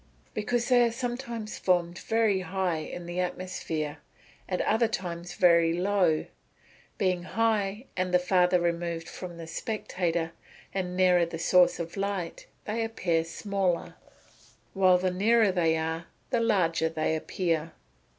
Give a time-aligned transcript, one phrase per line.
[0.33, 3.99] _Because they are sometimes formed very high in the atmosphere,
[4.49, 6.25] at other times very low.
[6.97, 10.31] Being high, and farther removed from the spectator,
[10.73, 13.93] and nearer the source of light, they appear smaller;
[14.73, 17.73] while the nearer they are, the larger they appear.